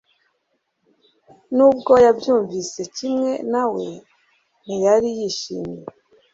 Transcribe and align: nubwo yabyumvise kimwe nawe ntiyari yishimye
nubwo 1.55 1.93
yabyumvise 2.05 2.79
kimwe 2.95 3.31
nawe 3.51 3.85
ntiyari 4.63 5.09
yishimye 5.17 5.81